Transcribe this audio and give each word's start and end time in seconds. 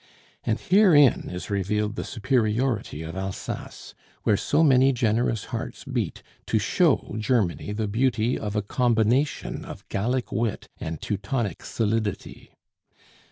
And 0.43 0.59
herein 0.59 1.29
is 1.31 1.51
revealed 1.51 1.95
the 1.95 2.03
superiority 2.03 3.03
of 3.03 3.15
Alsace, 3.15 3.93
where 4.23 4.35
so 4.35 4.63
many 4.63 4.91
generous 4.93 5.45
hearts 5.53 5.83
beat 5.83 6.23
to 6.47 6.57
show 6.57 7.15
Germany 7.19 7.71
the 7.71 7.87
beauty 7.87 8.35
of 8.39 8.55
a 8.55 8.63
combination 8.63 9.63
of 9.63 9.87
Gallic 9.89 10.31
wit 10.31 10.69
and 10.79 10.99
Teutonic 10.99 11.63
solidity. 11.63 12.49